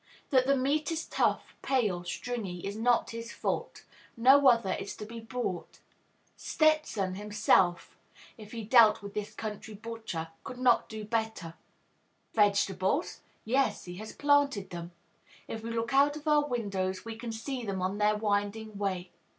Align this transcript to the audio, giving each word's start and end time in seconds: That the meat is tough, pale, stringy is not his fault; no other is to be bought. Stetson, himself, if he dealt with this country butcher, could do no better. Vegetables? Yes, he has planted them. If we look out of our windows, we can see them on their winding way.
That 0.31 0.47
the 0.47 0.55
meat 0.57 0.91
is 0.91 1.05
tough, 1.05 1.55
pale, 1.61 2.03
stringy 2.05 2.65
is 2.65 2.75
not 2.75 3.11
his 3.11 3.31
fault; 3.31 3.85
no 4.17 4.47
other 4.47 4.73
is 4.79 4.95
to 4.95 5.05
be 5.05 5.19
bought. 5.19 5.77
Stetson, 6.35 7.13
himself, 7.13 7.99
if 8.35 8.51
he 8.51 8.63
dealt 8.63 9.03
with 9.03 9.13
this 9.13 9.35
country 9.35 9.75
butcher, 9.75 10.29
could 10.43 10.57
do 10.87 11.01
no 11.03 11.03
better. 11.03 11.53
Vegetables? 12.33 13.19
Yes, 13.45 13.85
he 13.85 13.97
has 13.97 14.11
planted 14.13 14.71
them. 14.71 14.91
If 15.47 15.61
we 15.61 15.69
look 15.69 15.93
out 15.93 16.15
of 16.15 16.27
our 16.27 16.47
windows, 16.47 17.05
we 17.05 17.15
can 17.15 17.31
see 17.31 17.63
them 17.63 17.79
on 17.79 17.99
their 17.99 18.15
winding 18.15 18.79
way. 18.79 19.11